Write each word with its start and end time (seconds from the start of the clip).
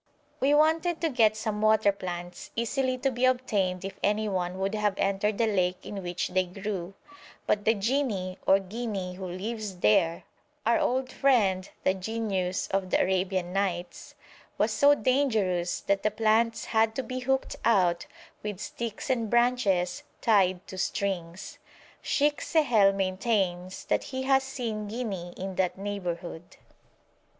We 0.39 0.55
wanted 0.55 0.99
to 1.01 1.09
get 1.09 1.37
some 1.37 1.61
water 1.61 1.91
plants, 1.91 2.49
easily 2.55 2.97
to 2.97 3.11
be 3.11 3.23
obtained 3.25 3.85
if 3.85 3.99
anyone 4.01 4.57
would 4.57 4.73
have 4.73 4.97
entered 4.97 5.37
the 5.37 5.45
lake 5.45 5.85
in 5.85 6.01
which 6.01 6.29
they 6.29 6.47
grew, 6.47 6.95
but 7.45 7.65
the 7.65 7.75
jinni 7.75 8.39
or 8.47 8.57
ghinni 8.57 9.17
who 9.17 9.27
lives 9.27 9.77
there 9.77 10.23
(our 10.65 10.79
old 10.79 11.11
friend 11.11 11.69
the 11.83 11.93
Genius 11.93 12.67
of 12.69 12.89
the 12.89 12.99
'Arabian 12.99 13.53
Nights') 13.53 14.15
was 14.57 14.71
so 14.71 14.95
dangerous 14.95 15.81
that 15.81 16.01
the 16.01 16.09
plants 16.09 16.65
had 16.65 16.95
to 16.95 17.03
be 17.03 17.19
hooked 17.19 17.57
out 17.63 18.07
with 18.41 18.59
sticks 18.59 19.07
and 19.07 19.29
branches 19.29 20.01
tied 20.19 20.65
to 20.65 20.79
strings. 20.79 21.59
Sheikh 22.01 22.41
Sehel 22.41 22.91
maintains 22.91 23.85
that 23.85 24.05
he 24.05 24.23
has 24.23 24.41
seen 24.41 24.87
ghinni 24.89 25.33
in 25.37 25.57
that 25.57 25.77
neighbourhood. 25.77 26.57